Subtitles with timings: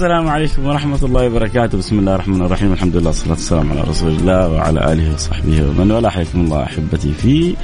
[0.00, 1.78] السلام عليكم ورحمة الله وبركاته.
[1.78, 2.72] بسم الله الرحمن الرحيم.
[2.72, 6.10] الحمد لله والصلاة والسلام على رسول الله وعلى آله وصحبه ومن والاه.
[6.10, 7.56] حياكم الله أحبتي في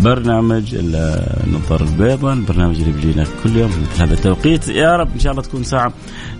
[0.00, 4.68] برنامج النظارة البيضاء البرنامج اللي بيجينا كل يوم في مثل هذا التوقيت.
[4.68, 5.92] يا رب إن شاء الله تكون ساعة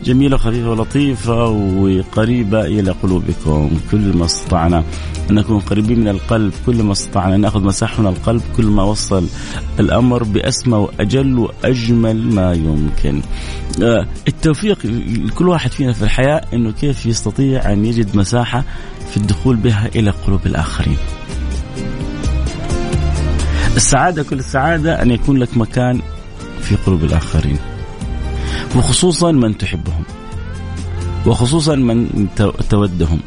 [0.04, 3.70] جميلة وخفيفة ولطيفة وقريبة إلى قلوبكم.
[3.90, 4.84] كل ما استطعنا
[5.30, 8.82] أن نكون قريبين من القلب كل ما استطعنا أن نأخذ مساحة من القلب كل ما
[8.82, 9.26] وصل
[9.80, 13.22] الأمر بأسمى وأجل وأجمل ما يمكن.
[13.82, 14.78] آه، التوفيق
[15.40, 18.64] لكل واحد فينا في الحياة أنه كيف يستطيع أن يجد مساحة
[19.10, 20.96] في الدخول بها إلى قلوب الآخرين.
[23.76, 26.00] السعادة كل السعادة أن يكون لك مكان
[26.60, 27.58] في قلوب الآخرين.
[28.76, 30.04] وخصوصا من تحبهم.
[31.26, 32.26] وخصوصا من
[32.70, 33.20] تودهم.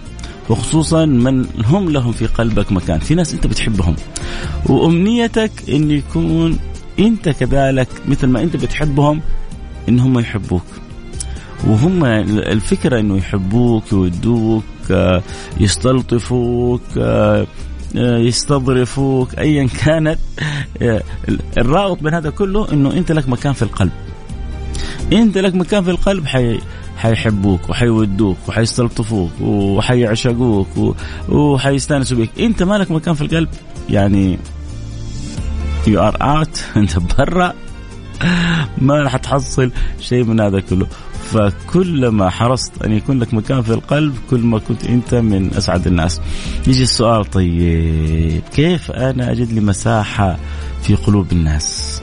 [0.50, 3.00] وخصوصا من هم لهم في قلبك مكان.
[3.00, 3.95] في ناس أنت بتحبهم.
[4.70, 6.59] وأمنيتك إن يكون
[7.00, 9.22] أنت كذلك مثل ما أنت بتحبهم
[9.89, 10.66] إن هم يحبوك.
[11.67, 14.64] وهم الفكرة إنه يحبوك يودوك
[15.59, 16.81] يستلطفوك
[17.95, 20.20] يستظرفوك ايا كانت.
[21.58, 23.92] الرابط بين هذا كله إنه أنت لك مكان في القلب.
[25.14, 26.59] أنت لك مكان في القلب حي
[26.97, 30.95] حيحبوك وحيودوك وحيستلطفوك وحيعشقوك
[31.30, 33.50] وحيستانسوا بك أنت مالك مكان في القلب؟
[33.89, 34.39] يعني
[35.88, 37.53] you are out أنت برا.
[38.88, 40.88] ما راح تحصل شيء من هذا كله
[41.23, 46.22] فكلما حرصت أن يكون لك مكان في القلب كل ما كنت أنت من أسعد الناس.
[46.67, 50.38] يجي السؤال طيب كيف أنا أجد لي مساحة
[50.81, 52.02] في قلوب الناس؟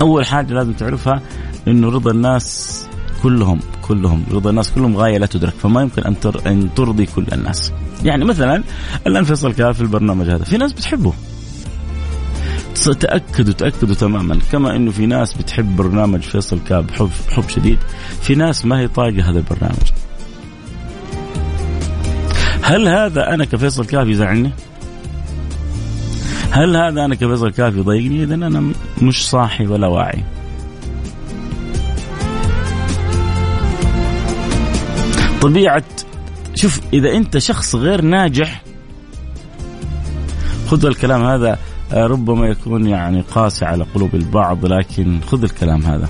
[0.00, 1.22] أول حاجة لازم تعرفها
[1.68, 2.86] إنه رضا الناس
[3.22, 6.16] كلهم كلهم رضا الناس كلهم غاية لا تدرك فما يمكن أن
[6.46, 7.72] أن ترضي كل الناس.
[8.04, 8.62] يعني مثلا
[9.06, 11.12] الان فيصل كاف في البرنامج هذا في ناس بتحبه
[12.84, 17.78] تاكدوا تاكدوا تماما كما إنه في ناس بتحب برنامج فيصل كاب حب حب شديد
[18.22, 19.92] في ناس ما هي طايقة هذا البرنامج
[22.62, 24.50] هل هذا أنا كفيصل كاف يزعلني؟
[26.50, 30.24] هل هذا أنا كفيصل كاف يضايقني؟ إذا أنا مش صاحي ولا واعي.
[35.40, 35.84] طبيعة
[36.54, 38.62] شوف إذا أنت شخص غير ناجح
[40.68, 41.58] خذ الكلام هذا
[41.92, 46.08] ربما يكون يعني قاسي على قلوب البعض لكن خذ الكلام هذا.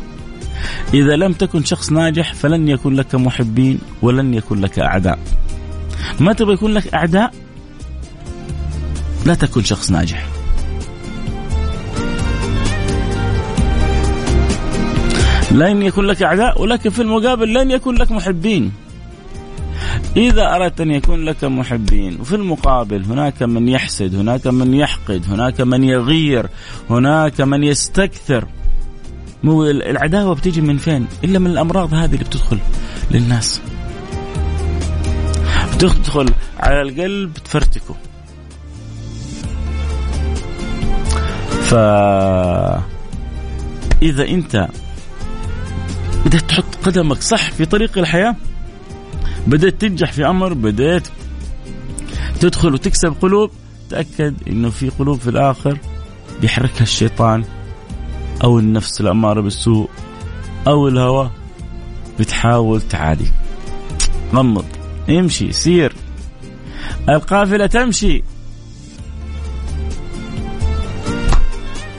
[0.95, 5.19] إذا لم تكن شخص ناجح فلن يكون لك محبين ولن يكون لك أعداء.
[6.21, 7.31] ما تبغى يكون لك أعداء؟
[9.27, 10.27] لا تكن شخص ناجح.
[15.51, 18.73] لن يكون لك أعداء ولكن في المقابل لن يكون لك محبين.
[20.17, 25.61] إذا أردت أن يكون لك محبين وفي المقابل هناك من يحسد هناك من يحقد هناك
[25.61, 26.47] من يغير
[26.91, 28.47] هناك من يستكثر.
[29.43, 32.59] مو العداوة بتيجي من فين؟ إلا من الأمراض هذه اللي بتدخل
[33.11, 33.61] للناس.
[35.75, 36.27] بتدخل
[36.59, 37.95] على القلب تفرتكه.
[41.63, 41.75] ف
[44.03, 44.69] إذا أنت
[46.27, 48.37] بدأت تحط قدمك صح في طريق الحياة
[49.47, 51.09] بدأت تنجح في أمر بدأت
[52.41, 53.51] تدخل وتكسب قلوب.
[53.91, 55.79] تأكد أنه في قلوب في الآخر
[56.41, 57.45] بيحركها الشيطان
[58.45, 59.91] أو النفس الأمارة بالسوء
[60.67, 61.31] أو الهوى
[62.19, 63.33] بتحاول تعادي
[64.35, 64.65] غمض
[65.11, 65.93] امشي سير.
[67.09, 68.23] القافلة تمشي.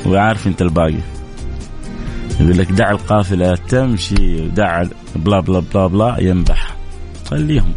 [0.06, 1.00] وعارف أنت الباقي.
[2.40, 4.84] يقول لك دع القافلة تمشي ودع
[5.16, 6.81] بلا بلا بلا بلا ينبح.
[7.32, 7.74] خليهم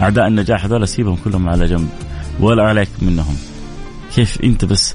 [0.00, 1.88] أعداء النجاح هذول سيبهم كلهم على جنب.
[2.40, 3.36] ولا عليك منهم.
[4.14, 4.94] كيف أنت بس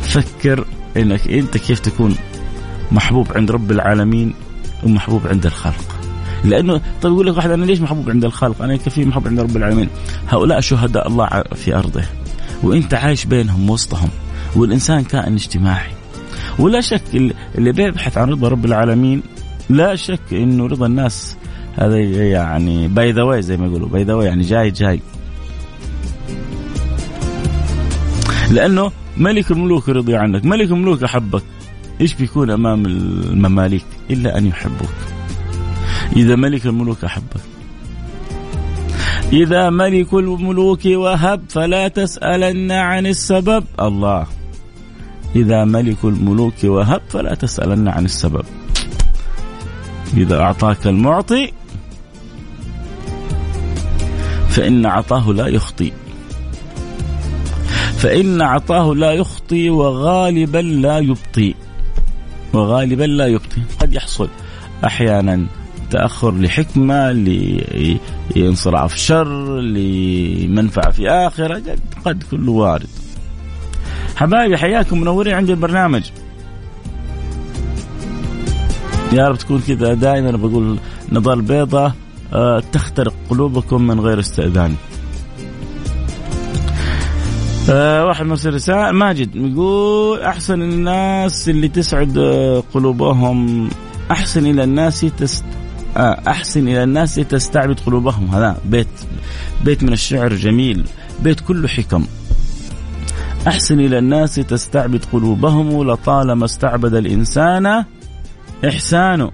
[0.00, 0.64] فكر
[0.96, 2.16] إنك أنت كيف تكون
[2.92, 4.34] محبوب عند رب العالمين
[4.84, 5.96] ومحبوب عند الخلق.
[6.44, 9.56] لأنه طيب يقول لك واحد أنا ليش محبوب عند الخلق؟ أنا كيف محبوب عند رب
[9.56, 9.88] العالمين؟
[10.28, 12.04] هؤلاء شهداء الله في أرضه.
[12.62, 14.08] وأنت عايش بينهم وسطهم
[14.56, 15.90] والإنسان كائن اجتماعي.
[16.58, 17.02] ولا شك
[17.58, 19.22] اللي بيبحث عن رضا رب العالمين
[19.70, 21.36] لا شك إنه رضا الناس
[21.78, 23.88] هذا يعني by the way زي ما يقولوا.
[23.88, 25.00] by the way يعني جاي جاي.
[28.50, 30.44] لأنه ملك الملوك رضي عنك.
[30.44, 31.42] ملك الملوك أحبك.
[32.00, 34.94] إيش بيكون أمام المماليك؟ إلا أن يحبوك.
[36.16, 37.40] إذا ملك الملوك أحبك.
[39.32, 43.64] إذا ملك الملوك وهب فلا تسألن عن السبب.
[43.80, 44.26] الله.
[45.36, 48.44] إذا ملك الملوك وهب فلا تسألن عن السبب.
[50.16, 51.52] إذا أعطاك المعطي
[54.48, 55.92] فإن عطاه لا يخطي.
[57.98, 61.54] فإن عطاه لا يخطي وغالبا لا يبطي.
[62.52, 63.62] وغالبا لا يبطي.
[63.80, 64.28] قد يحصل
[64.84, 65.46] أحيانا
[65.90, 67.12] تأخر لحكمة
[68.36, 72.88] لانصراف شر لمنفعة في آخرة قد, قد كله وارد.
[74.16, 76.10] حبايبي حياكم منورين عندي البرنامج.
[79.12, 79.94] يا رب تكون كذا.
[79.94, 80.78] دائما بقول
[81.12, 81.92] نضال بيضة.
[82.72, 84.74] تخترق قلوبكم من غير استئذان.
[87.70, 93.68] أه واحد مرسل رسالة ماجد يقول أحسن الناس اللي تسعد آه، قلوبهم
[94.10, 95.44] أحسن إلى الناس تست
[95.96, 98.34] آه، أحسن إلى الناس تستعبد قلوبهم.
[98.34, 98.88] هذا بيت
[99.64, 100.84] بيت من الشعر جميل
[101.20, 102.06] بيت كله حكم.
[103.46, 107.84] أحسن إلى الناس تستعبد قلوبهم لطالما استعبد الإنسان
[108.68, 109.30] إحسانه.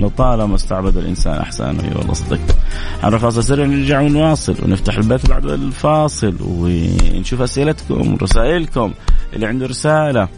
[0.00, 2.56] لطالما استعبد الإنسان احسانه اي والله صدقت.
[3.02, 8.92] على فاصل سريع نرجع ونواصل ونفتح البث بعد الفاصل ونشوف أسئلتكم ورسائلكم
[9.32, 10.28] اللي عنده رسالة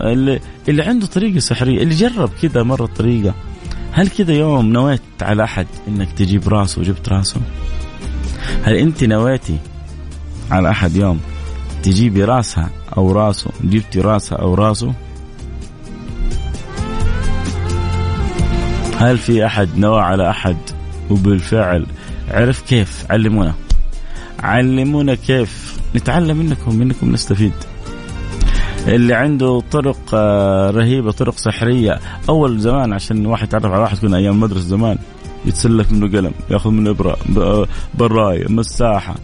[0.00, 3.34] اللي اللي عنده طريقة سحرية اللي جرب كذا مرة الطريقة
[3.92, 7.40] هل كذا يوم نويت على أحد إنك تجيب راسه وجبت راسه؟
[8.62, 9.58] هل أنت نويتي
[10.50, 11.20] على أحد يوم
[11.82, 14.92] تجيبي راسها أو راسه جبتي راسها أو راسه؟
[18.98, 20.56] هل في أحد نوى على أحد؟
[21.10, 21.86] وبالفعل
[22.30, 23.54] عرف كيف؟ علمونا.
[24.40, 25.76] علمونا كيف.
[25.96, 27.52] نتعلم منكم منكم نستفيد.
[28.88, 31.98] اللي عنده طرق آه، رهيبة طرق سحرية.
[32.28, 34.98] أول زمان عشان واحد يتعرف على واحد كنا أيام المدرسة زمان
[35.44, 37.16] يتسلف منه قلم يأخذ منه إبرة
[37.94, 39.14] برايه مساحة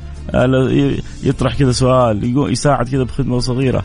[1.23, 3.85] يطرح كذا سؤال يساعد كذا بخدمة صغيرة.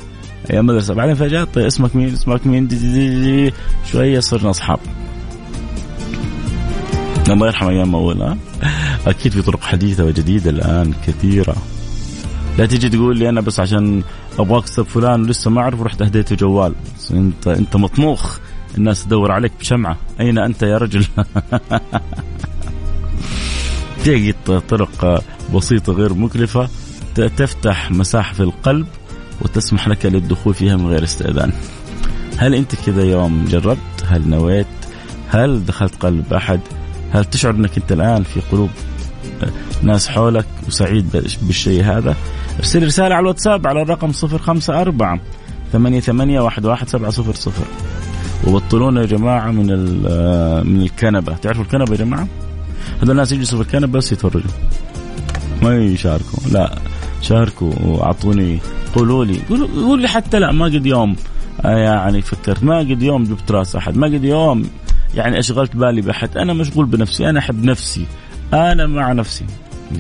[0.52, 0.94] أيام مدرسة.
[0.94, 3.54] بعدين فجأة طيب اسمك مين؟ اسمك مين؟ دي دي دي.
[3.92, 4.80] شوية صرنا أصحاب.
[7.30, 8.38] الله يرحم أيام اول
[9.08, 11.56] أكيد في طرق حديثة وجديدة الآن كثيرة.
[12.58, 14.04] لا تجي تقول لي أنا بس عشان
[14.40, 16.76] أبغى أكسب فلان ولسه ما أعرف رحت أهديته جوال.
[17.12, 18.40] أنت أنت مطموخ
[18.78, 19.98] الناس تدور عليك بشمعة.
[20.20, 21.06] أين أنت يا رجل؟
[24.06, 24.36] تجي
[24.70, 25.24] طرق
[25.56, 26.70] بسيطة غير مكلفة
[27.16, 28.88] تفتح مساحة في القلب
[29.42, 31.52] وتسمح لك للدخول فيها من غير استئذان.
[32.38, 34.68] هل أنت كذا يوم جربت؟ هل نويت؟
[35.30, 36.60] هل دخلت قلب أحد؟
[37.14, 38.70] هل تشعر أنك أنت الآن في قلوب
[39.84, 42.16] ناس حولك وسعيد بالشيء هذا؟
[42.60, 45.20] ارسل رسالة على الواتساب على الرقم 054
[45.74, 47.66] ثمانية ثمانية واحد واحد سبعة صفر صفر.
[48.48, 49.66] وبطلونا يا جماعة من
[50.68, 51.34] من الكنبة.
[51.34, 52.28] تعرفوا الكنبة يا جماعة؟
[52.98, 54.52] هذول الناس يجلسوا في الكنبة بس يتفرجوا.
[55.64, 56.40] ما يشاركوا.
[56.52, 56.76] لا
[57.22, 58.60] شاركوا وأعطوني
[58.96, 59.40] قولوا لي.
[59.50, 61.16] قولوا لي حتى لا ما قد يوم.
[61.64, 62.64] يعني فكرت.
[62.64, 63.98] ما قد يوم جبت راس أحد.
[63.98, 64.70] ما قد يوم
[65.16, 68.06] يعني أشغلت بالي باحد أنا مشغول بنفسي أنا احب نفسي
[68.54, 69.46] أنا مع نفسي.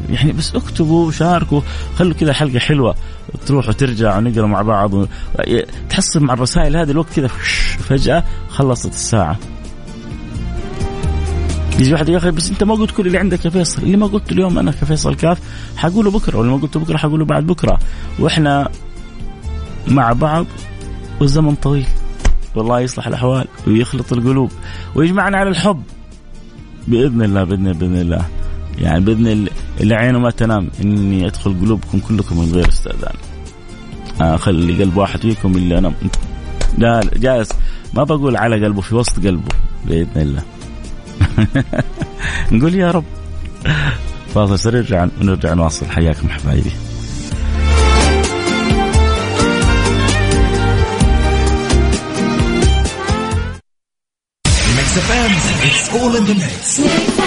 [0.09, 1.61] يعني بس اكتبوا شاركوا
[1.95, 2.95] خلوا كذا حلقة حلوة
[3.45, 5.05] تروح وترجع ونقرأ مع بعض و...
[5.89, 7.27] تحصل مع الرسائل هذه الوقت كذا
[7.89, 9.37] فجأة خلصت الساعة.
[11.79, 13.81] يجي واحد يا أخي بس أنت ما قلت كل اللي عندك يا فيصل.
[13.83, 15.39] اللي ما قلته اليوم أنا كفيصل كاف
[15.77, 17.79] حقوله بكرة واللي ما قلته بكرة حقوله بعد بكرة.
[18.19, 18.69] وإحنا
[19.87, 20.45] مع بعض
[21.19, 21.85] والزمن طويل.
[22.55, 24.51] والله يصلح الأحوال ويخلط القلوب
[24.95, 25.83] ويجمعنا على الحب.
[26.87, 28.25] بإذن الله بإذن الله بإذن الله.
[28.77, 29.27] يعني الله
[29.81, 33.15] اللي عينه ما تنام إني أدخل قلوبكم كلكم من غير استئذان.
[34.21, 35.93] اخلي قلب واحد فيكم اللي أنا
[36.77, 37.49] لا جالس.
[37.93, 39.51] ما بقول على قلبه في وسط قلبه.
[39.85, 40.43] بإذن الله.
[42.51, 43.03] نقول يا رب.
[44.33, 45.85] فاصل سريع ونرجع نواصل.
[45.85, 46.71] حياكم حبايبي.
[55.29, 57.26] It's all in the mix.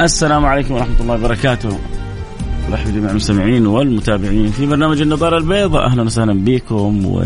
[0.00, 1.78] السلام عليكم ورحمة الله وبركاته.
[2.70, 5.86] مرحبا جميع المستمعين والمتابعين في برنامج النظارة البيضاء.
[5.86, 7.20] أهلا وسهلا بكم.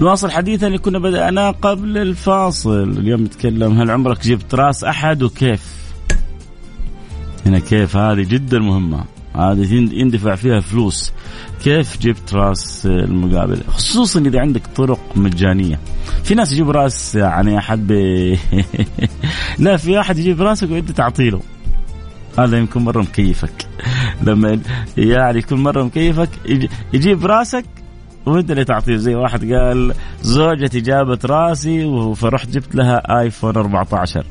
[0.00, 2.90] ونواصل حديثا اللي كنا بدأناه قبل الفاصل.
[2.90, 5.62] اليوم نتكلم هل عمرك جبت راس أحد وكيف؟
[7.46, 9.04] هنا كيف؟ هذه جدا مهمة.
[9.36, 11.12] هذه يندفع فيها فلوس.
[11.64, 15.78] كيف جبت راس المقابل؟ خصوصا إذا عندك طرق مجانية.
[16.24, 17.92] في ناس يجيب راس يعني أحد ب...
[19.64, 21.40] لا في أحد يجيب راسك وأنت تعطيله.
[22.38, 23.66] هذا يمكن مرة مكيفك.
[24.22, 24.60] لما
[24.96, 26.28] يعني كل مرة مكيفك
[26.92, 27.64] يجيب راسك
[28.26, 34.24] وانت اللي تعطيه زي واحد قال زوجتي جابت راسي فرحت جبت لها آيفون 14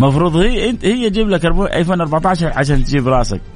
[0.00, 3.40] مفروض هي انت هي تجيب لك آيفون 14 عشان تجيب راسك.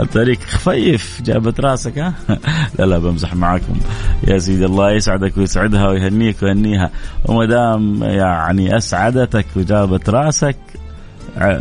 [0.00, 2.14] التاريخ خفيف جابت راسك ها؟
[2.78, 3.74] لا لا بمزح معكم
[4.28, 6.90] يا سيدي الله يسعدك ويسعدها ويهنيك ويهنيها.
[7.28, 10.56] وما دام يعني أسعدتك وجابت راسك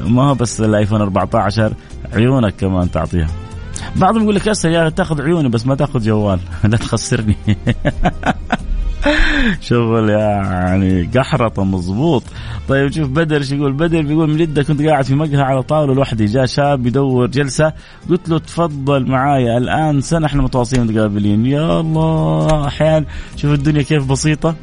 [0.05, 1.73] ما هو بس الآيفون 14
[2.13, 3.27] عيونك كمان تعطيها.
[3.95, 6.39] بعضهم يقول لك يا يا تاخذ عيوني بس ما تاخذ جوال.
[6.63, 7.35] لا تخسرني.
[9.61, 12.23] شغل يعني قحرطة مضبوط
[12.69, 15.93] طيب شوف بدر إيش يقول؟ بدر بيقول من جدة كنت قاعد في مقهى على طاولة
[15.93, 17.73] لوحدي جاء شاب يدور جلسة
[18.09, 21.45] قلت له تفضل معايا الآن سنة إحنا متواصلين متقابلين.
[21.45, 24.55] يا الله أحيانا شوف الدنيا كيف بسيطة.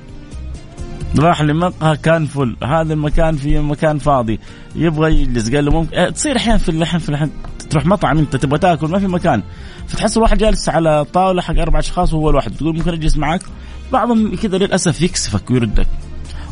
[1.18, 2.56] راح لمقهى كان فل.
[2.64, 4.40] هذا المكان في مكان فاضي.
[4.76, 5.54] يبغى يجلس.
[5.54, 7.30] قال له ممكن آه تصير أحيانا في اللحن في اللحن
[7.70, 9.42] تروح مطعم انت تبغى تاكل ما في مكان.
[9.88, 13.42] فتحس الواحد جالس على طاولة حق أربع أشخاص وهو الواحد تقول ممكن أجلس معك
[13.92, 15.86] بعضهم كذا للأسف يكسفك ويردك.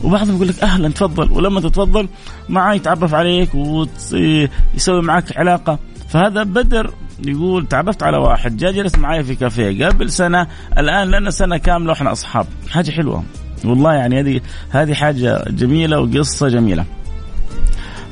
[0.05, 1.33] وبعضهم يقول لك أهلا تفضل.
[1.33, 2.09] ولما تتفضل
[2.49, 5.79] معاه يتعرف عليك ويسوي معك علاقة.
[6.09, 6.95] فهذا بدر
[7.25, 9.87] يقول تعرفت على واحد جاء جلس معي في كافيه.
[9.87, 10.47] قبل سنة
[10.79, 12.47] الآن لنا سنة كاملة وإحنا أصحاب.
[12.71, 13.25] حاجة حلوة.
[13.65, 16.85] والله يعني هذه هذه حاجة جميلة وقصة جميلة.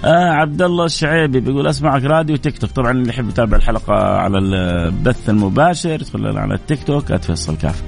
[0.04, 2.70] آه عبد الله الشعيبي بيقول أسمعك راديو تيك توك.
[2.70, 7.82] طبعا اللي يحب يتابع الحلقة على البث المباشر يدخل على التيك توك @فيصل كاف.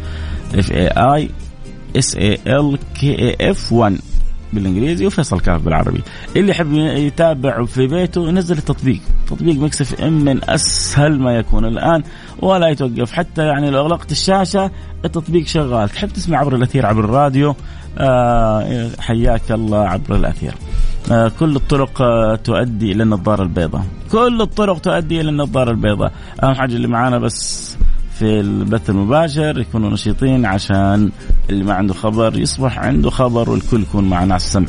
[0.54, 1.30] F A I
[1.96, 3.98] S A L K A F 1
[4.52, 6.00] بالإنجليزي وفيصل كاف بالعربي.
[6.36, 9.00] اللي يحب يتابع في بيته ينزل التطبيق.
[9.26, 12.02] تطبيق Mix FM من اسهل ما يكون الان
[12.42, 13.12] ولا يتوقف.
[13.12, 14.70] حتى يعني لو أغلقت الشاشة
[15.04, 15.88] التطبيق شغال.
[15.88, 17.54] تحب تسمع عبر الأثير عبر الراديو؟
[17.98, 20.54] آه حياك الله عبر الأثير.
[21.12, 23.84] آه كل الطرق آه تؤدي إلى النظارة البيضاء.
[24.12, 26.12] كل الطرق تؤدي إلى النظارة البيضاء.
[26.42, 27.76] أهم حاجة اللي معانا بس
[28.18, 31.10] في البث المباشر يكونوا نشيطين عشان
[31.50, 34.66] اللي ما عنده خبر يصبح عنده خبر والكل يكون معنا على السمع.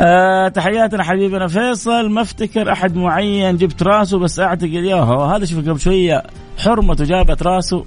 [0.00, 2.10] آه تحياتنا حبيبنا فيصل.
[2.10, 6.22] ما افتكر أحد معين جبت راسه بس أعتقد يا هذا شوف قبل شوية
[6.58, 7.84] حرمته جابت راسه.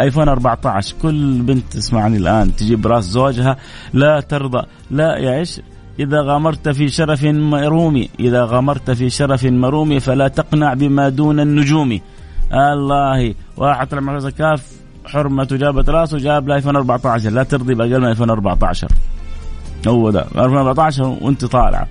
[0.00, 3.56] ايفون 14 كل بنت تسمعني الآن تجيب راس زوجها.
[3.92, 4.66] لا ترضى.
[4.90, 5.60] لا يا إيش
[6.00, 8.08] إذا غامرت في شرف مرومي.
[8.20, 12.00] إذا غامرت في شرف مرومي فلا تقنع بما دون النجوم.
[12.52, 13.34] الله.
[13.56, 14.82] واحد مع كاف.
[15.06, 18.88] حرمة جابت راسه جاب ال iPhone 14 لا ترضي بأقل من iPhone 14
[19.88, 20.20] هو ده.
[20.20, 21.86] iPhone 14 وأنت طالعه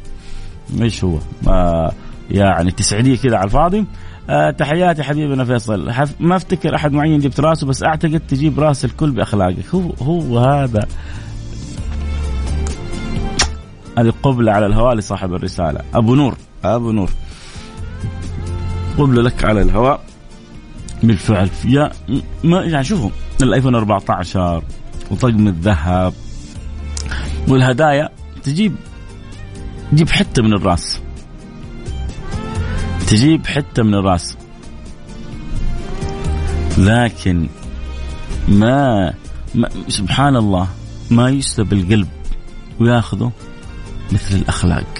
[0.81, 1.91] إيش هو؟ ما
[2.31, 3.85] يعني تسعديه كذا على الفاضي.
[4.29, 5.91] آه تحياتي حبيبنا فيصل.
[6.19, 9.65] ما أفتكر أحد معين جبت راسه بس أعتقد تجيب رأس الكل بأخلاقك.
[9.75, 10.87] هو هو هذا.
[13.97, 15.79] هذه قبلة على الهواء لصاحب الرسالة.
[15.93, 16.35] أبو نور.
[16.63, 17.09] أبو نور.
[18.97, 20.01] قبلة لك على الهواء.
[21.03, 21.49] بالفعل.
[21.65, 21.91] يا
[22.43, 23.09] ما يعني شوفوا
[23.41, 24.63] الآيفون 14
[25.11, 26.13] وطقم الذهب.
[27.47, 28.09] والهدايا
[28.43, 28.75] تجيب
[29.91, 30.99] تجيب حتة من الراس.
[33.07, 34.37] تجيب حتة من الراس.
[36.77, 37.49] لكن
[38.47, 39.13] ما,
[39.55, 40.67] ما سبحان الله
[41.11, 42.07] ما يسلب القلب
[42.79, 43.31] وياخذه
[44.11, 44.99] مثل الأخلاق.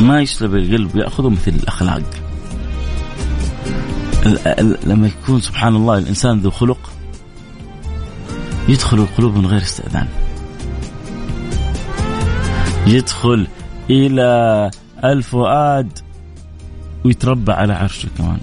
[0.00, 2.02] ما يسلب القلب ياخذه مثل الأخلاق.
[4.86, 6.90] لما يكون سبحان الله الإنسان ذو خلق
[8.72, 10.08] يدخل القلوب من غير استئذان.
[12.86, 13.46] يدخل
[13.90, 14.70] إلى
[15.04, 15.98] الفؤاد
[17.04, 18.38] ويتربى على عرشه كمان.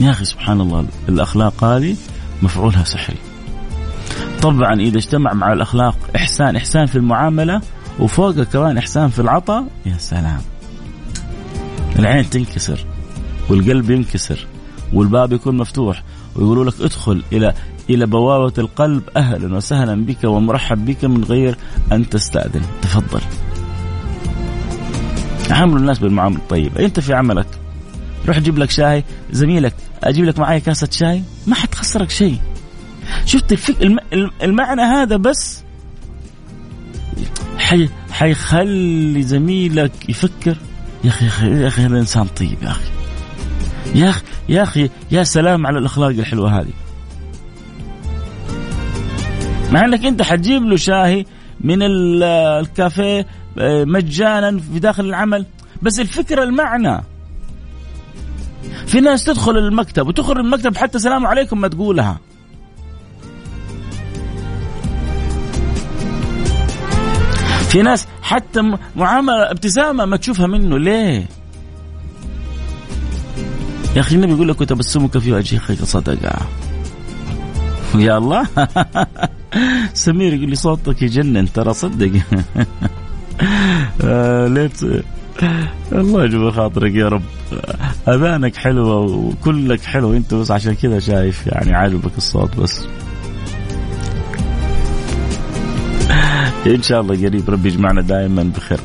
[0.00, 1.96] يا أخي سبحان الله الأخلاق هذه
[2.42, 3.16] مفعولها سحري
[4.42, 7.60] طبعا إذا اجتمع مع الأخلاق إحسان إحسان في المعاملة
[7.98, 10.40] وفوقه كمان إحسان في العطاء يا سلام.
[11.98, 12.86] العين تنكسر
[13.48, 14.46] والقلب ينكسر
[14.92, 16.02] والباب يكون مفتوح
[16.36, 17.54] ويقولوا لك ادخل إلى
[17.90, 21.56] إلى بوابة القلب أهلا وسهلا بك ومرحب بك من غير
[21.92, 22.62] أن تستأذن.
[22.82, 23.20] تفضل.
[25.50, 27.46] عاملوا الناس بالمعامله الطيبه أنت في عملك؟
[28.28, 29.04] روح جيب لك شاي.
[29.32, 29.74] زميلك
[30.04, 32.38] أجيب لك معايا كاسة شاي؟ ما حتخسرك شيء.
[33.26, 33.82] شفت الفك...
[33.82, 33.98] الم...
[34.42, 35.62] المعنى هذا بس؟
[37.58, 40.56] حي حيخلي زميلك يفكر.
[41.04, 43.01] يا أخي يا أخي يا أخي هذا إنسان طيب يا أخي.
[43.94, 46.72] يا أخي يا أخي يا سلام على الأخلاق الحلوة هذه.
[49.70, 51.24] مع إنك أنت حتجيب له شاهي
[51.60, 53.26] من الكافيه
[53.58, 55.46] آه، مجانا في داخل العمل.
[55.82, 57.02] بس الفكرة المعنى.
[58.86, 62.18] في ناس تدخل المكتب وتخرج المكتب حتى سلام عليكم ما تقولها.
[67.68, 70.78] في ناس حتى معاملة ابتسامة ما تشوفها منه.
[70.78, 71.26] ليه؟
[73.96, 76.38] يا أخي النبي يقول لك وتبسمك في وجهك صدقة؟
[77.94, 78.46] يا الله.
[79.94, 82.12] سمير يقول لي صوتك يجنن ترى صدق.
[84.04, 84.80] آه، ليت
[85.92, 87.22] الله يجبر خاطرك يا رب.
[88.08, 90.12] أذانك حلوة وكلك حلو.
[90.12, 92.86] أنت بس عشان كذا شايف يعني عاجبك الصوت بس.
[96.66, 98.80] إن شاء الله قريب ربي يجمعنا دائما بخير.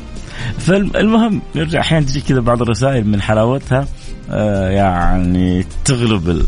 [0.58, 3.86] فالمهم نرجع أحيانا تجي كذا بعض الرسائل من حلاوتها.
[4.70, 6.46] يعني تغلب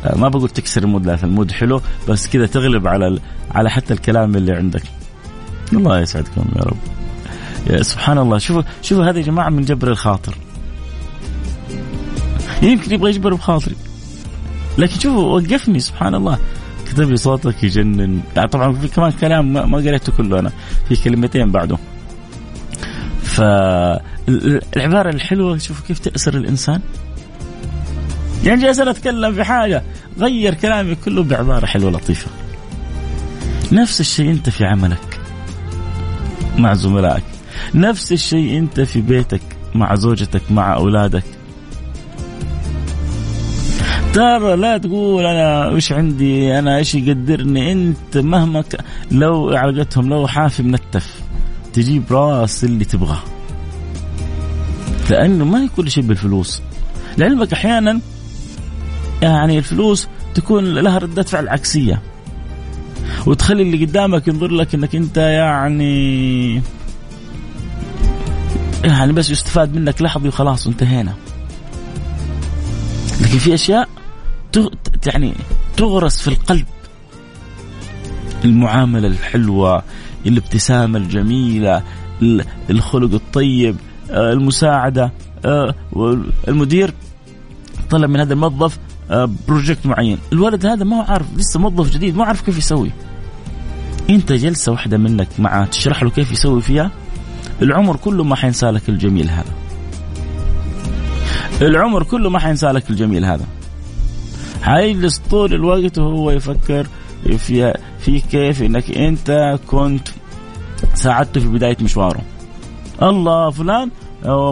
[0.00, 3.18] آه ما بقول تكسر ال mood لا ال mood حلو بس كذا تغلب على
[3.50, 4.82] على حتى الكلام اللي عندك.
[5.72, 6.76] الله يسعدكم يا رب.
[7.70, 10.34] يا سبحان الله شوفوا شوفوا هذا يا جماعة من جبر الخاطر.
[12.62, 13.76] يمكن يبغى يجبر بخاطري.
[14.78, 16.38] لكن شوفوا وقفني سبحان الله
[16.86, 18.20] كتب لي صوتك يجنن.
[18.52, 20.52] طبعا في كمان كلام ما قريته كله أنا.
[20.88, 21.78] في كلمتين بعده.
[23.32, 26.80] فالعبارة الحلوة شوفوا كيف تأسر الإنسان.
[28.44, 29.82] يعني جالس أتكلم في حاجة
[30.18, 32.30] غير كلامي كله بعبارة حلوة لطيفة.
[33.72, 35.20] نفس الشيء أنت في عملك
[36.58, 37.24] مع زملائك.
[37.74, 39.42] نفس الشيء أنت في بيتك
[39.74, 41.24] مع زوجتك مع أولادك.
[44.12, 48.76] ترى لا تقول أنا وش عندي أنا إيش يقدرني؟ أنت مهما ك...
[49.10, 51.20] لو علاقتهم لو حافي منتف.
[51.72, 53.22] تجيب راس اللي تبغاه.
[55.10, 56.62] لأنه ما هي كل شيء بالفلوس.
[57.18, 58.00] لعلمك أحيانا
[59.22, 62.02] يعني الفلوس تكون لها ردة فعل عكسية.
[63.26, 66.62] وتخلي اللي قدامك ينظر لك إنك أنت يعني
[68.84, 71.14] يعني بس يستفاد منك لحظي وخلاص وانتهينا.
[73.20, 73.88] لكن في أشياء
[75.06, 75.34] يعني
[75.76, 76.66] تغرس في القلب.
[78.44, 79.82] المعاملة الحلوة
[80.26, 81.82] الابتسامة الجميلة
[82.70, 83.76] الخلق الطيب
[84.10, 85.12] آه، المساعدة
[85.44, 85.74] آه،
[86.48, 86.94] المدير
[87.90, 88.78] طلب من هذا الموظف
[89.10, 90.18] آه، بروجكت معين.
[90.32, 92.90] الولد هذا ما هو عارف لسه موظف جديد ما عارف كيف يسوي.
[94.10, 96.90] انت جلسة واحدة منك معه تشرح له كيف يسوي فيها؟
[97.62, 99.52] العمر كله ما حينسى لك الجميل هذا.
[101.62, 103.46] العمر كله ما حينسى لك الجميل هذا.
[104.62, 106.86] حيجلس طول الوقت وهو يفكر
[107.38, 107.74] في
[108.04, 110.08] في كيف إنك أنت كنت
[110.94, 112.20] ساعدته في بداية مشواره.
[113.02, 113.90] الله فلان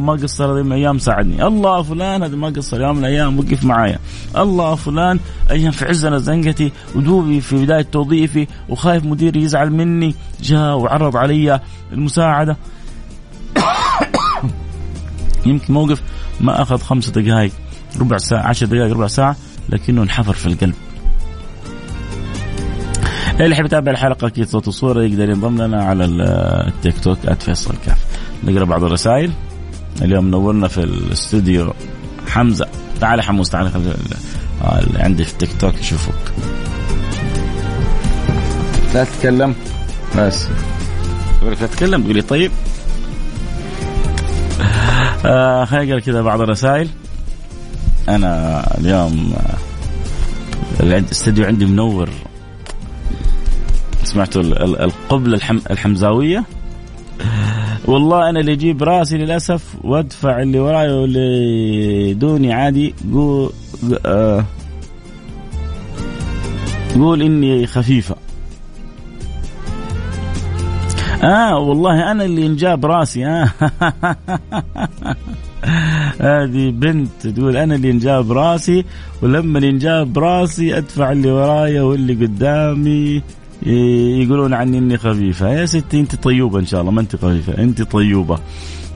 [0.01, 1.47] ما قصر هذه أيام ساعدني.
[1.47, 3.99] الله فلان هذا ما قصر يوم من الأيام وقف معايا.
[4.37, 10.15] الله فلان أيام في عزنا زنقتي ودوبي في بداية توظيفي وخايف مديري يزعل مني.
[10.43, 11.61] جاء وعرض علي
[11.93, 12.57] المساعدة.
[15.47, 16.03] يمكن موقف
[16.41, 17.53] ما أخذ خمس دقائق
[18.01, 19.37] ربع ساعة عشر دقائق ربع ساعة
[19.69, 20.75] لكنه انحفر في القلب.
[23.44, 27.98] اللي يحب يتابع الحلقة أكيد صوت وصورة يقدر ينضم لنا على التيك توك @فيصل كاف
[28.44, 29.33] نقرأ بعض الرسائل.
[30.03, 31.72] اليوم نورنا في الاستوديو
[32.29, 32.66] حمزة.
[33.00, 33.81] تعال حموس تعال خل...
[34.64, 36.14] آه، عندي في التيك توك يشوفوك.
[38.94, 39.55] لا تتكلم.
[40.18, 40.48] بس.
[41.42, 42.53] لا تتكلم؟ تقول لي طيب.
[45.24, 46.88] آه خلينا نقرأ كذا بعض الرسائل.
[48.09, 52.09] أنا اليوم آه، الاستديو عندي منور.
[54.11, 54.42] سمعتوا
[54.85, 56.44] القبلة الحمزاوية؟
[57.85, 63.53] والله أنا اللي أجيب راسي للأسف وأدفع اللي وراي واللي دوني عادي قول
[64.07, 64.44] آه.
[66.94, 68.16] قول إني خفيفة.
[71.23, 73.27] آه والله أنا اللي انجاب راسي.
[73.27, 73.51] آه.
[76.20, 78.85] هذه بنت تقول أنا اللي انجاب راسي
[79.23, 83.23] ولما ينجاب راسي أدفع اللي ورايا واللي قدامي.
[83.62, 85.49] يقولون عني إني خفيفة.
[85.49, 88.38] يا ستي أنت طيوبة إن شاء الله ما أنت خفيفة أنت طيوبة.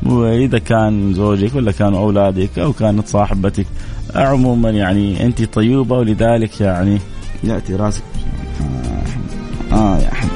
[0.02, 3.66] واذا كان زوجك ولا كانوا أولادك أو كانت صاحبتك
[4.14, 6.98] عموما يعني أنت طيوبة ولذلك يعني
[7.44, 8.02] يأتي راسك.
[9.72, 10.30] آه, يا أحمد.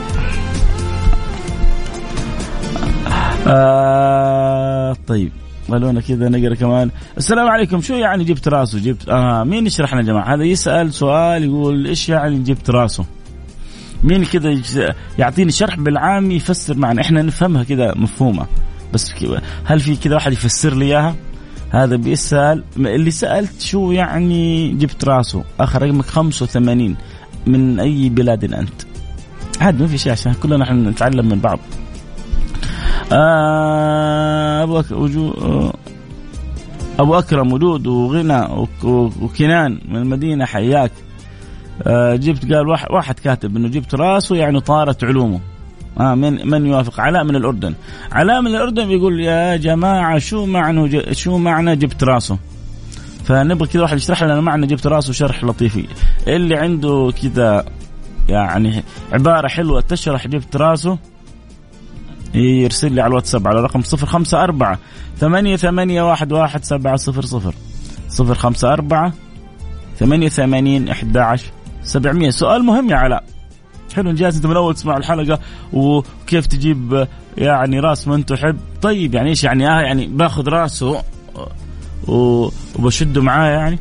[3.47, 5.33] آه طيب.
[5.69, 6.91] خلونا كذا نقرأ كمان.
[7.19, 7.81] السلام عليكم.
[7.81, 11.87] شو يعني جبت راسه؟ جبت آه مين يشرح لنا يا جماعة؟ هذا يسأل سؤال يقول
[11.87, 13.05] إيش يعني جبت راسه؟
[14.05, 18.47] مين كذا يعطيني شرح بالعامي يفسر معنا إحنا نفهمها كذا مفهومة
[18.95, 19.15] بس
[19.65, 21.15] هل في كذا واحد يفسر لي إياها؟
[21.71, 26.97] هذا بيسال اللي سألت شو يعني جبت راسه آخر رقمك 85
[27.47, 28.83] من أي بلاد أنت؟
[29.61, 31.59] عاد ما في شيء عشان كلنا إحنا نتعلم من بعض.
[33.13, 34.83] آه أبو
[36.99, 38.67] أبو أكرم ودود وغنى
[39.23, 40.93] وكنان من المدينة حياك
[42.17, 45.41] جبت قال واحد كاتب إنه جبت راسه يعني طارت علومه.
[46.01, 47.75] آه من من يوافق؟ علاء من الأردن.
[48.13, 52.39] علاء من الأردن بيقول يا جماعة شو معنى شو معنى جبت راسه؟
[53.25, 55.87] فنبغى كذا واحد يشرح لنا معنى جبت راسه شرح لطيف
[56.27, 57.65] اللي عنده كذا
[58.29, 60.99] يعني عبارة حلوة تشرح جبت راسه
[62.35, 64.79] يرسل لي على الواتساب على رقم صفر خمسة أربعة
[65.17, 67.55] ثمانية ثمانية واحد واحد سبعة صفر صفر.
[68.09, 69.13] صفر خمسة أربعة
[69.99, 71.51] ثمانية ثمانين إحدى عشر.
[71.89, 72.31] سبعمية.
[72.31, 73.25] سؤال مهم يا علاء.
[73.95, 75.39] حلو جالس أنت من اول تسمع الحلقة
[75.73, 78.57] وكيف تجيب يعني راس من تحب.
[78.83, 81.03] طيب يعني إيش يعني؟ آه يعني باخذ راسه
[82.09, 83.79] وبشده معايا يعني.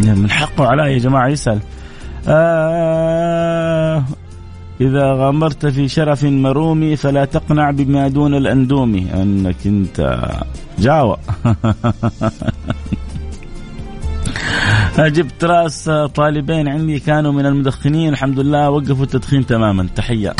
[0.00, 1.58] من حقه علي يا جماعة يسأل.
[2.28, 4.04] آه
[4.80, 10.28] إذا غامرت في شرف مرومي فلا تقنع بما دون الأندومي أنك أنت
[10.78, 11.18] جاوة.
[14.98, 19.88] جبت رأس طالبين عندي كانوا من المدخنين الحمد لله وقفوا التدخين تماما.
[19.96, 20.34] تحية.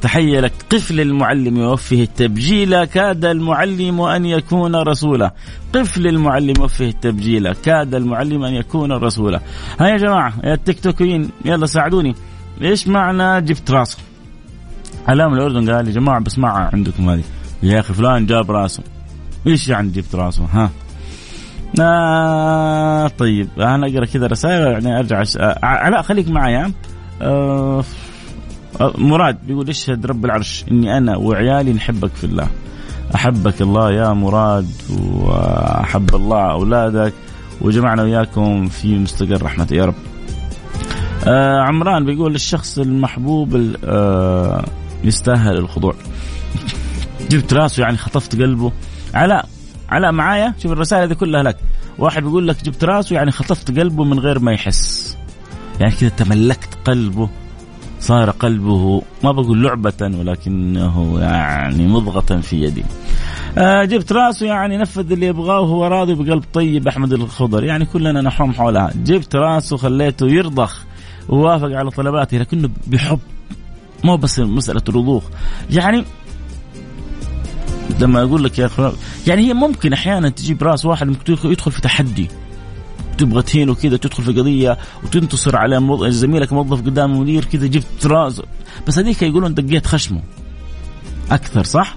[0.00, 0.52] تحية لك.
[0.70, 2.84] قف للمعلم يوفه التبجيل.
[2.84, 5.34] كاد المعلم أن يكون رسولا.
[5.74, 7.52] قف للمعلم يوفه التبجيل.
[7.52, 9.40] كاد المعلم أن يكون رسولا.
[9.80, 12.14] ها يا جماعة يا التيك توكيين يلا ساعدوني.
[12.62, 13.98] إيش معنى جبت راسه
[15.08, 17.24] علام الأردن قال يا جماعة بسمعها عندكم هذه.
[17.62, 18.82] يا أخي فلان جاب رأسه.
[19.46, 20.70] إيش يعني جبت رأسه؟ ها؟
[21.80, 26.72] آه طيب أنا أقرأ كذا رسائل يعني أرجع آه علاء خليك معي
[27.22, 27.84] آه
[28.80, 32.48] مراد بيقول اشهد رب العرش؟ إني أنا وعيالي نحبك في الله.
[33.14, 34.68] أحبك الله يا مراد
[35.00, 37.12] وأحب الله أولادك
[37.60, 39.94] وجمعنا وياكم في مستقر رحمته يا رب.
[41.26, 44.64] آه عمران بيقول الشخص المحبوب آه
[45.04, 45.94] يستاهل الخضوع.
[47.30, 48.72] جبت راسه يعني خطفت قلبه.
[49.14, 49.48] علاء
[49.88, 50.54] علاء معايا.
[50.62, 51.56] شوف الرسائل هذه كلها لك.
[51.98, 55.16] واحد بيقول لك جبت راسه يعني خطفت قلبه من غير ما يحس.
[55.80, 57.28] يعني كذا تملكت قلبه
[58.00, 62.84] صار قلبه ما بقول لعبة ولكنه يعني مضغة في يدي.
[63.58, 67.64] آه جبت راسه يعني نفذ اللي يبغاه وهو راضي بقلب طيب أحمد الخضر.
[67.64, 70.84] يعني كلنا نحوم حولها جبت راسه خليته يرضخ
[71.28, 73.18] ووافق على طلباتي لكنه بحب
[74.04, 75.24] مو بس مسألة رضوخ
[75.70, 76.04] يعني
[78.00, 78.92] لما أقول لك يا أخي
[79.26, 82.28] يعني هي ممكن أحيانا تجيب راس واحد يدخل في تحدي.
[83.18, 85.80] تبغى تهينه كذا تدخل في قضية وتنتصر على
[86.10, 88.42] زميلك موظف قدام المدير كذا جبت راس.
[88.86, 90.22] بس هذيك يقولون دقيت خشمه.
[91.30, 91.96] أكثر صح؟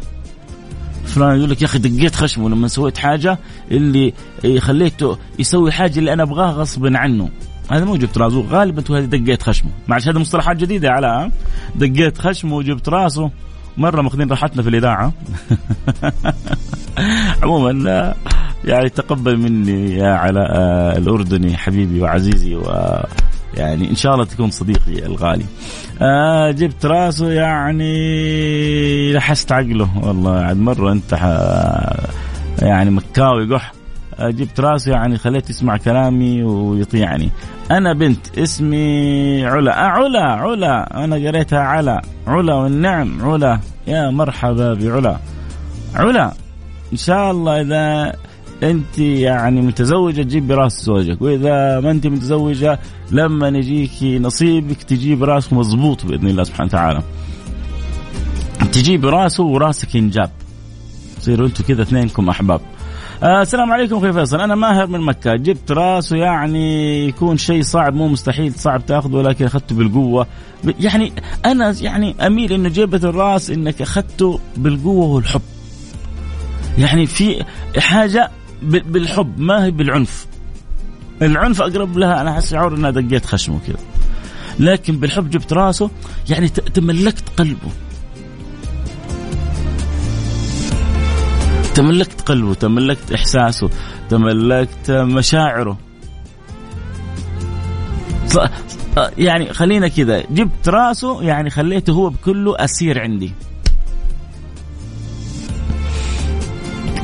[1.06, 3.40] فلان يقول لك يا أخي دقيت خشمه لما سويت حاجة
[3.72, 4.14] اللي
[4.60, 7.30] خليته يسوي حاجة اللي أنا أبغاها غصبا عنه.
[7.72, 9.70] هذا مو جبت راسه غالبا هذه دقيت خشمه.
[9.88, 11.32] معلش هذه مصطلحات جديدة علاء
[11.76, 13.32] دقيت خشمه وجبت راسه.
[13.78, 15.14] مرة ماخذين راحتنا في الإذاعة.
[17.44, 18.14] عموما
[18.66, 20.52] يعني تقبل مني يا علاء
[20.98, 22.64] الأردني حبيبي وعزيزي و
[23.54, 25.46] يعني إن شاء الله تكون صديقي الغالي.
[26.02, 29.98] آه جبت راسه يعني لحست عقله.
[30.04, 31.14] والله عاد مرة أنت
[32.62, 33.72] يعني مكاوي قح.
[33.72, 33.79] آه
[34.22, 37.30] جبت راسه يعني خليت يسمع كلامي ويطيعني.
[37.72, 39.86] أنا بنت اسمي علا.
[39.86, 41.04] آه علا علا.
[41.04, 42.02] أنا قريتها علا.
[42.28, 43.60] علا والنعم علا.
[43.88, 45.18] يا مرحبا بعلا.
[45.96, 46.34] علا
[46.92, 48.14] إن شاء الله إذا
[48.64, 52.80] أنت يعني متزوجة تجيب راس زوجك وإذا ما أنت متزوجة
[53.12, 57.02] لما يجيك نصيبك تجيب راس مضبوط بإذن الله سبحانه وتعالى.
[58.72, 60.32] تجيب راسه وراسك ينجاب.
[61.18, 62.62] تصيروا أنتم كذا اثنينكم أحباب.
[63.24, 64.42] آه السلام عليكم أخوي فيصل.
[64.42, 65.36] أنا ماهر من مكة.
[65.36, 70.28] جبت راسه يعني يكون شيء صعب مو مستحيل صعب تأخذه ولكن أخذته بالقوة.
[70.80, 71.14] يعني
[71.46, 75.42] أنا يعني أميل إنه جيبة الراس إنك أخذته بالقوة والحب.
[76.78, 77.46] يعني في
[77.78, 78.30] حاجة
[78.62, 80.28] بالحب ما هي بالعنف.
[81.22, 83.80] العنف أقرب لها أنا أحس شعور إنها دقيت خشمه كذا.
[84.60, 85.90] لكن بالحب جبت راسه
[86.30, 87.72] يعني تملكت قلبه.
[91.80, 93.70] تملكت قلبه تملكت إحساسه
[94.10, 95.78] تملكت مشاعره.
[99.18, 103.34] يعني خلينا كذا جبت راسه يعني خليته هو بكله أسير عندي.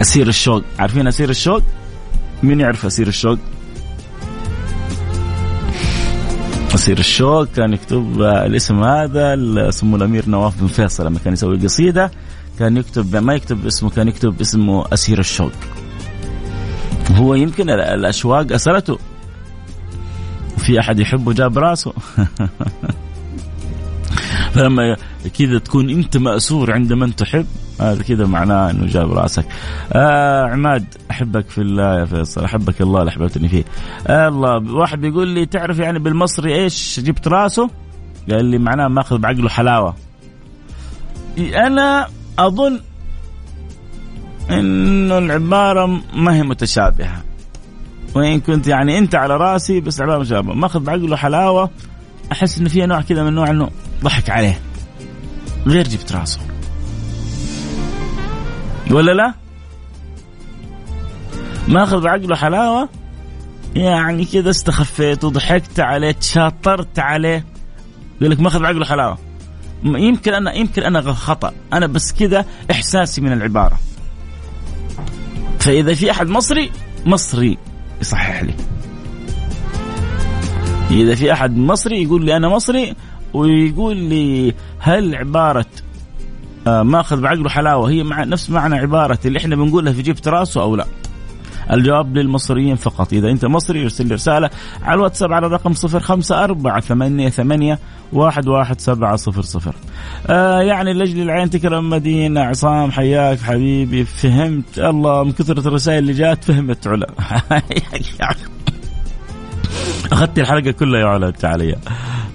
[0.01, 1.61] أسير الشوق عارفين أسير الشوق؟
[2.43, 3.39] مين يعرف أسير الشوق؟
[6.75, 12.11] أسير الشوق كان يكتب الاسم هذا سمو الأمير نواف بن فيصل لما كان يسوي قصيدة.
[12.59, 15.51] كان يكتب ما يكتب اسمه كان يكتب اسمه أسير الشوق.
[17.11, 18.99] هو يمكن الأشواق أسرته.
[20.57, 21.93] في أحد يحبه جاب راسه.
[24.53, 24.95] فلما
[25.39, 27.45] كذا تكون أنت مأسور عند من تحب
[27.81, 29.45] هذا كذا معناه إنه جاب راسك.
[29.93, 33.63] آه عماد أحبك في الله يا فيصل أحبك الله اللي أحببتني فيه.
[34.07, 37.69] آه الله واحد بيقول لي تعرف يعني بالمصري إيش؟ جبت راسه؟
[38.31, 39.95] قال لي معناه ماخذ بعقله حلاوة.
[41.37, 42.07] أنا
[42.39, 42.79] أظن
[44.51, 47.23] انه العبارة ما هي متشابهة.
[48.15, 50.53] وإن كنت يعني أنت على رأسي بس العبارة متشابهة.
[50.53, 51.69] مأخذ بعقله حلاوه
[52.31, 53.69] أحس انه فيها نوع كذا من نوع إنه
[54.03, 54.59] ضحك عليه.
[55.67, 56.39] غير جبت راسه.
[58.91, 59.33] ولا لا؟
[61.67, 62.89] مأخذ بعقله حلاوه
[63.75, 67.45] يعني كذا استخفيت وضحكت عليه تشاطرت عليه.
[68.21, 69.24] يقول لك مأخذ بعقله حلاوه
[69.83, 71.53] يمكن أنا يمكن أنا خطأ.
[71.73, 73.79] أنا بس كذا إحساسي من العبارة.
[75.59, 76.71] فإذا في أحد مصري
[77.05, 77.57] مصري
[78.01, 78.53] يصحح لي.
[80.91, 82.95] إذا في أحد مصري يقول لي أنا مصري
[83.33, 85.65] ويقول لي هل عبارة
[86.67, 90.61] آه ماخذ بعقله حلاوة هي مع نفس معنى عبارة اللي إحنا بنقولها في جبت راسه
[90.61, 90.85] أو لا؟
[91.71, 93.13] الجواب للمصريين فقط.
[93.13, 94.49] إذا أنت مصري ارسل لي رسالة
[94.81, 95.59] على الواتساب على
[95.99, 97.79] خمسة أربعة ثمانية ثمانية
[98.13, 99.75] واحد واحد سبعة صفر صفر.
[100.27, 104.79] آه يعني لأجل العين تكرم مدينة عصام حياك حبيبي فهمت.
[104.79, 107.07] الله من كثرة الرسائل اللي جات فهمت علا
[110.11, 111.75] أخذت الحلقة كلها يا علا انت علي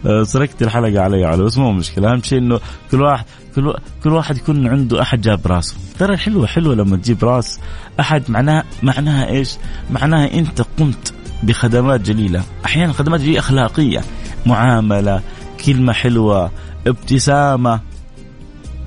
[0.06, 2.12] آه، سرقت الحلقة علي علا بس مو مشكلة.
[2.12, 3.24] أهم شيء إنه كل واحد
[3.56, 5.74] كل كل واحد يكون عنده أحد جاب راسه.
[5.98, 7.60] ترى حلوة حلوة لما تجيب راس
[8.00, 8.30] أحد.
[8.30, 9.50] معناها معناها إيش؟
[9.90, 12.44] معناها أنت قمت بخدمات جليلة.
[12.64, 14.00] أحيانا خدمات جليلة أخلاقية.
[14.46, 15.22] معاملة
[15.66, 16.50] كلمة حلوة
[16.86, 17.80] ابتسامة.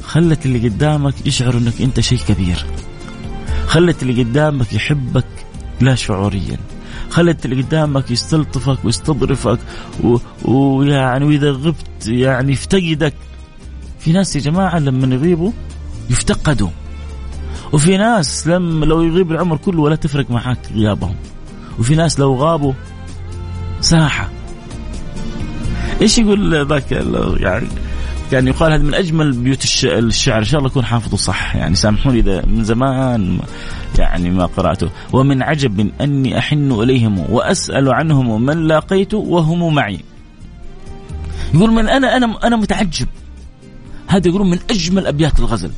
[0.03, 2.65] خلت اللي قدامك يشعر إنك أنت شيء كبير.
[3.67, 5.25] خلت اللي قدامك يحبك
[5.81, 6.57] لا شعوريا.
[7.09, 9.59] خلت اللي قدامك يستلطفك ويستظرفك
[10.45, 13.13] ويعني وإذا غبت يعني يفتقدك
[14.03, 15.51] في ناس يا جماعة لما يغيبوا
[16.09, 16.69] يفتقدوا.
[17.73, 21.15] وفي ناس لما لو يغيب العمر كله ولا تفرق معك غيابهم.
[21.79, 22.73] وفي ناس لو غابوا
[23.81, 24.29] ساحة.
[26.01, 26.91] إيش يقول ذاك؟
[27.39, 27.67] يعني
[28.31, 29.99] كان يقال هذا من أجمل بيوت الشعر.
[30.39, 31.55] إن شاء الله اكون حافظه صح.
[31.55, 33.39] يعني سامحوني إذا من زمان
[33.99, 34.89] يعني ما قرأته.
[35.13, 39.99] ومن عجب أني أحن إليهم وأسأل عنهم من لاقيت وهم معي.
[41.53, 43.07] يقول من أنا أنا أنا متعجب.
[44.13, 45.71] هذا يقولون من أجمل أبيات الغزل.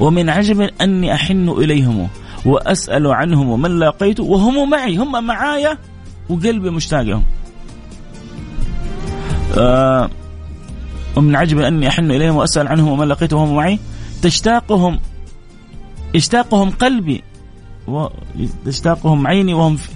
[0.00, 2.08] ومن عجب أني أحن إليهم
[2.44, 5.78] وأسأل عنهم ومن لاقيت وهم معي هم معايا
[6.28, 7.24] وقلبي مشتاق لهم
[9.58, 10.10] آه
[11.16, 13.78] ومن عجب أني أحن إليهم وأسأل عنهم ومن لقيته وهم معي.
[14.22, 15.00] تشتاقهم
[16.14, 17.22] يشتاقهم قلبي
[17.88, 19.90] وتشتاقهم عيني وهم في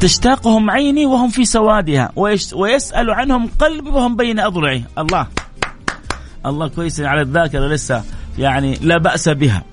[0.00, 2.12] تشتاقهم عيني وهم في سوادها
[2.56, 4.84] ويسأل عنهم قلبي وهم بين أضلعي.
[4.98, 5.26] الله.
[6.46, 8.04] الله كويس على الذاكرة لسه
[8.38, 9.64] يعني لا بأس بها.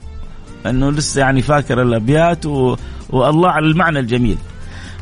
[0.65, 2.75] أنه لسه يعني فاكر الأبيات و...
[3.09, 4.37] والله على المعنى الجميل.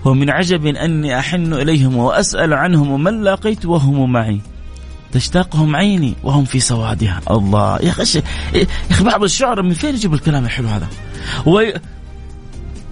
[0.05, 4.41] ومن عجب أني أحن إليهم وأسأل عنهم ومن لقيت وهم معي.
[5.11, 7.21] تشتاقهم عيني وهم في سوادها.
[7.31, 8.19] الله يا أخي
[8.53, 10.87] يا أخي بعض الشعراء من فين يجيب الكلام الحلو هذا؟
[11.45, 11.61] و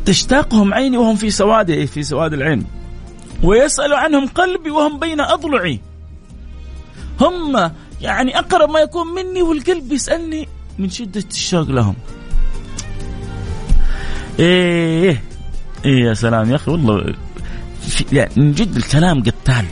[0.06, 2.66] تشتاقهم عيني وهم في سواد في سواد العين.
[3.44, 5.80] ويسأل عنهم قلبي وهم بين أضلعي.
[7.22, 10.48] هم يعني أقرب ما يكون مني والقلب يسألني
[10.80, 11.96] من شدة الشوق لهم.
[14.40, 15.22] إيه
[15.86, 17.14] إيه يا سلام يا أخي والله
[18.12, 19.66] يعني من جد الكلام قتال.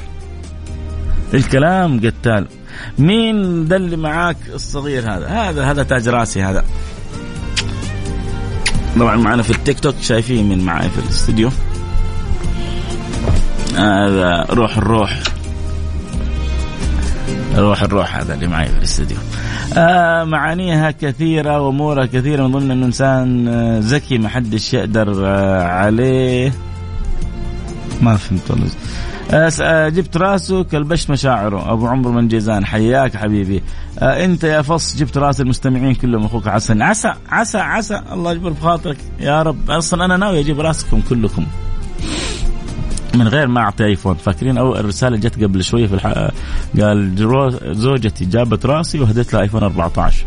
[1.34, 2.48] الكلام قتال.
[3.00, 6.66] مين ده اللي معاك الصغير هذا؟ هذا هذا تاج راسي هذا.
[9.00, 11.50] طبعا معنا في التيك توك شايفين من معي في الاستديو.
[13.76, 15.20] هذا روح الروح
[17.56, 19.18] روح الروح هذا اللي معي في الاستديو
[19.78, 22.48] آه معانيها كثيرة وأمورها كثيرة.
[22.48, 26.54] من ضمن أنه إنسان آه، ذكي ما حدش يقدر آه، عليه.
[28.02, 28.68] ما فهمت والله.
[29.62, 31.72] آه، جبت راسه كلبشت مشاعره.
[31.72, 33.63] أبو عمرو من جيزان حياك حبيبي.
[34.00, 38.02] آه، أنت يا فص جبت راس المستمعين كلهم أخوك حسن عسى عسى عسى.
[38.12, 38.98] الله يجبر بخاطرك.
[39.20, 41.46] يا رب أصلا أنا ناوي أجيب راسكم كلكم.
[43.18, 46.32] من غير ما أعطي ايفون فاكرين أو الرساله جت قبل شوية في الحلقة
[46.80, 47.16] قال
[47.76, 50.26] زوجتي جابت رأسي وهديت لها ايفون 14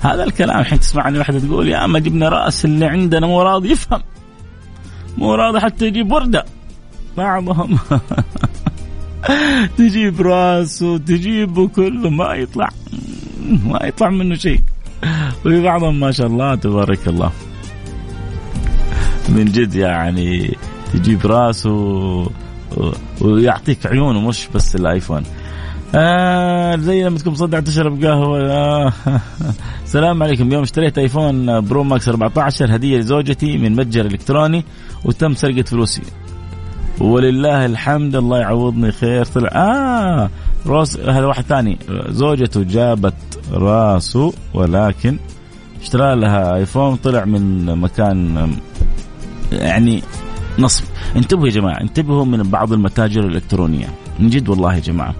[0.00, 4.02] هذا الكلام الحين تسمعني واحدة تقول يا ما جبنا رأس اللي عندنا مو راضي يفهم
[5.18, 6.44] مو راضي حتى يجيب وردة.
[7.16, 7.78] بعضهم
[9.78, 12.68] تجيب رأسه تجيبه كله ما يطلع
[13.64, 14.60] ما يطلع منه شيء.
[15.46, 17.32] وفي بعضهم ما شاء الله تبارك الله.
[19.28, 20.56] من جد يعني
[20.92, 22.30] تجيب راسه
[23.20, 25.22] ويعطيك عيونه مش بس ال iPhone.
[25.94, 28.50] آه زي لما تكون مصدع تشرب قهوة.
[28.50, 28.92] آه
[29.84, 30.52] السلام عليكم.
[30.52, 34.64] يوم اشتريت iPhone Pro Max 14 هدية لزوجتي من متجر إلكتروني
[35.04, 36.02] وتم سرقة فلوسي.
[37.00, 39.24] ولله الحمد الله يعوضني خير.
[39.24, 40.30] طلع آه
[40.66, 41.78] روس هذا واحد ثاني.
[42.08, 43.14] زوجته جابت
[43.52, 45.18] راسه ولكن
[45.82, 48.50] اشترى لها آيفون طلع من مكان
[49.52, 50.02] يعني
[50.58, 50.84] نصب.
[51.16, 53.88] انتبهوا يا جماعة انتبهوا من بعض المتاجر الإلكترونية.
[54.18, 55.14] من جد والله يا جماعة.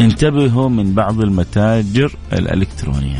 [0.00, 3.18] انتبهوا من بعض المتاجر الإلكترونية.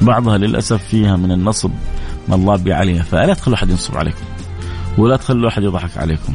[0.00, 1.70] بعضها للأسف فيها من النصب
[2.28, 4.24] ما الله بي عليها فلا تخلوا أحد ينصب عليكم.
[4.98, 6.34] ولا تخلوا أحد يضحك عليكم.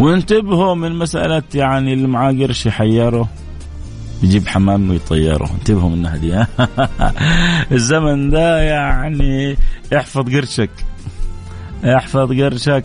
[0.00, 3.28] وانتبهوا من مسألة يعني اللي معاه قرش يحيره
[4.22, 5.50] يجيب حمام ويطيره.
[5.54, 6.44] انتبهوا من دي
[7.76, 9.56] الزمن ده يعني
[9.96, 10.70] احفظ قرشك.
[11.84, 12.84] احفظ قرشك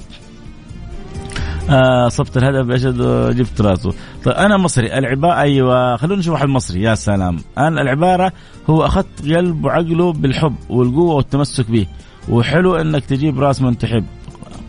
[1.70, 2.98] آه صبت الهدف أشد
[3.36, 3.94] جبت راسه.
[4.24, 4.98] طيب أنا مصري.
[4.98, 6.82] العباره أيوه خلونا نشوف واحد مصري.
[6.82, 7.38] يا سلام.
[7.58, 8.32] أنا العبارة
[8.70, 11.88] هو أخذت قلب وعقله بالحب والقوة والتمسك به
[12.30, 14.06] وحلو إنك تجيب راس من تحب.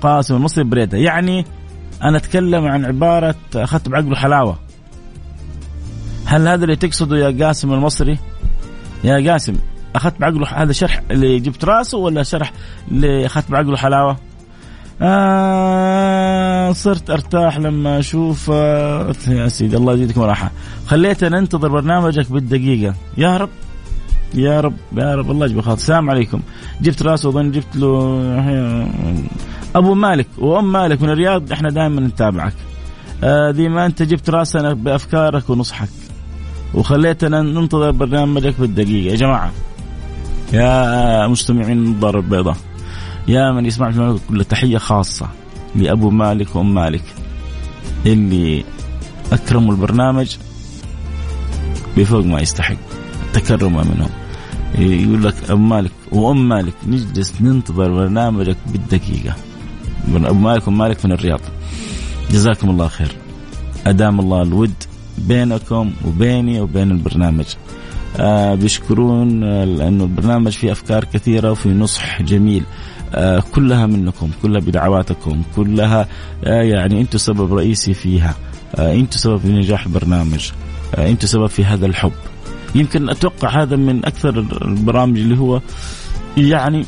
[0.00, 0.98] قاسم المصري بريدة.
[0.98, 1.44] يعني
[2.02, 4.58] أنا أتكلم عن عبارة أخذت بعقله حلاوة.
[6.24, 8.18] هل هذا اللي تقصده يا قاسم المصري؟
[9.04, 9.56] يا قاسم
[9.96, 12.52] أخذت بعقله هذا شرح اللي جبت رأسه ولا شرح
[12.90, 14.16] اللي أخذت بعقله حلاوه
[15.02, 20.50] آه صرت أرتاح لما أشوف آه يا سيدي الله يزيدكم راحه
[20.86, 22.94] خليتنا ننتظر برنامجك بالدقيقة.
[23.16, 23.48] يا رب
[24.34, 25.30] يا رب يا رب.
[25.30, 26.40] الله يجبر خاطر السلام عليكم.
[26.82, 27.88] جبت رأسه اظن جبت له
[29.74, 31.52] أبو مالك وأم مالك من الرياض.
[31.52, 32.54] إحنا دائما نتابعك.
[33.24, 35.88] آه دي ما أنت جبت رأسنا بأفكارك ونصحك.
[36.74, 39.10] وخليتنا ننتظر برنامجك بالدقيقة.
[39.10, 39.52] يا جماعة.
[40.52, 42.56] يا مستمعين النظاره البيضاء
[43.28, 45.28] يا من يسمع كل تحية خاصة
[45.74, 47.04] لأبو مالك وأم مالك
[48.06, 48.64] اللي
[49.32, 50.36] أكرموا البرنامج
[51.96, 52.76] بفوق ما يستحق
[53.32, 54.10] تكرما منهم.
[54.78, 59.34] يقول لك ام مالك وأم مالك نجلس ننتظر برنامجك بالدقيقة.
[60.14, 61.40] أبو مالك وأم مالك من الرياض.
[62.30, 63.16] جزاكم الله خير.
[63.86, 64.74] أدام الله الود
[65.18, 67.46] بينكم وبيني وبين البرنامج.
[68.54, 72.64] بيشكرون لأنه البرنامج فيه أفكار كثيرة وفي نصح جميل.
[73.14, 76.08] آه كلها منكم كلها بدعواتكم كلها
[76.44, 78.34] آه يعني أنتم سبب رئيسي فيها.
[78.74, 80.50] آه أنتم سبب في نجاح البرنامج
[80.94, 82.12] آه أنتم سبب في هذا الحب.
[82.74, 85.60] يمكن أتوقع هذا من أكثر البرامج اللي هو
[86.36, 86.86] يعني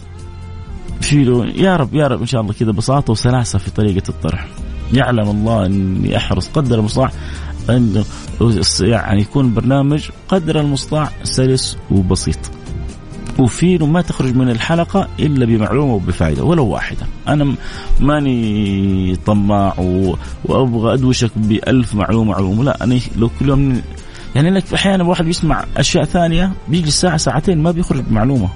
[1.00, 4.48] في يا رب يا رب إن شاء الله كذا بساطة وسلاسة في طريقة الطرح.
[4.92, 7.11] يعلم الله إني أحرص قدر المستطاع
[7.70, 8.05] انه
[8.81, 12.38] يعني يكون برنامج قدر المستطاع سلس وبسيط.
[13.38, 17.07] وفي ما تخرج من الحلقة إلا بمعلومة وبفائدة ولو واحدة.
[17.29, 17.55] أنا
[18.01, 19.74] ماني طماع
[20.44, 23.83] وأبغى أدوشك بألف معلومة معلومة لا أنا لو كل يوم
[24.35, 28.48] يعني انك أحيانا الواحد بيسمع أشياء ثانية بيجي ساعه ساعتين ما بيخرج بمعلومة.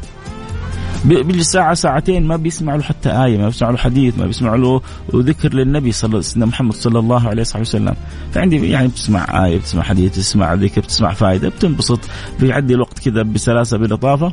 [1.04, 4.80] بيجي ساعة ساعتين ما بيسمع له حتى آية ما بيسمع له حديث ما بيسمع له
[5.14, 7.94] ذكر للنبي صلى الله محمد صلى الله عليه وسلم.
[8.32, 12.00] فعندي يعني بتسمع آية بتسمع حديث بتسمع ذكر بتسمع فائدة بتنبسط
[12.40, 14.32] بيعدي الوقت كذا بسلاسة بلطافة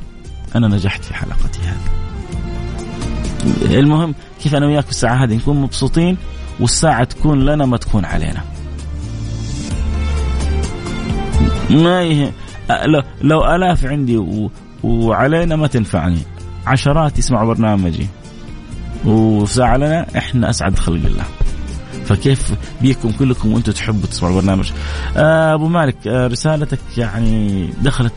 [0.56, 1.80] أنا نجحت في حلقتي هذه.
[3.80, 6.18] المهم كيف أنا وياك في الساعة هذه نكون مبسوطين
[6.60, 8.44] والساعة تكون لنا ما تكون علينا.
[11.70, 12.32] ما يه...
[13.22, 14.52] لو آلاف عندي و...
[14.84, 16.20] وعلينا ما تنفعني.
[16.68, 18.08] عشرات يسمعوا برنامجي.
[19.06, 21.26] وساعة لنا إحنا أسعد خلق الله.
[22.06, 24.72] فكيف بيكم كلكم وأنتم تحبوا تسمعوا البرنامج؟
[25.18, 28.14] آه أبو مالك آه رسالتك يعني دخلت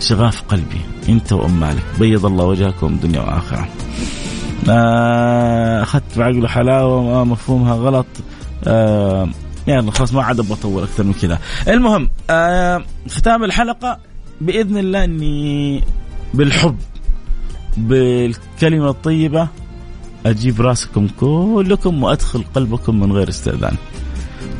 [0.00, 0.80] شغاف قلبي.
[1.08, 3.68] أنت وأم مالك بيض الله وجهكم دنيا وآخرة.
[4.68, 8.06] آه أخذت بعقله حلاوة مفهومها غلط.
[9.66, 11.38] يعني خلاص ما عاد بطول أكثر من كذا.
[11.68, 12.10] المهم
[13.08, 13.98] ختام الحلقة
[14.40, 15.84] بإذن الله إني
[16.34, 16.76] بالحب
[17.76, 19.48] بالكلمة الطيبة
[20.26, 23.76] أجيب راسكم كلكم وأدخل قلبكم من غير استئذان.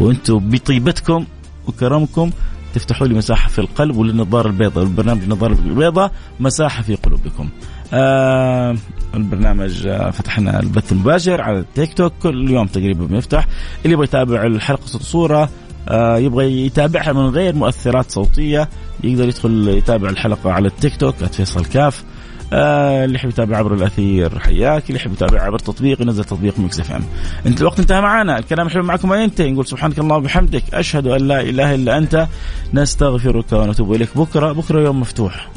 [0.00, 1.24] وأنتم بطيبتكم
[1.66, 2.30] وكرمكم
[2.74, 7.48] تفتحوا لي مساحة في القلب وللنظارة البيضاء والبرنامج النظاره البيضاء مساحة في قلوبكم.
[7.92, 8.76] آه
[9.14, 13.46] البرنامج آه فتحنا البث المباشر على التيك توك كل يوم تقريبا بنفتح
[13.84, 15.48] اللي يبغى يتابع الحلقة صوت صوره
[15.88, 18.68] آه يبغى يتابعها من غير مؤثرات صوتية
[19.04, 22.04] يقدر يدخل يتابع الحلقة على التيك توك @فيصل كاف.
[22.52, 26.80] آه اللي يحب يتابع عبر الأثير حياك اللي يحب يتابع عبر تطبيق ينزل تطبيق Mix
[26.80, 27.02] FM.
[27.46, 31.28] انت الوقت انتهى معنا الكلام الحلو معكم ما ينتهي نقول سبحانك اللهم وبحمدك أشهد أن
[31.28, 32.26] لا إله إلا أنت
[32.74, 34.08] نستغفرك ونتوب إليك.
[34.16, 35.48] بكرة بكرة يوم مفتوح.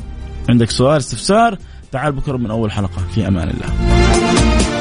[0.50, 1.58] عندك سؤال استفسار؟
[1.92, 3.02] تعال بكرة من أول حلقة.
[3.16, 4.75] في أمان الله.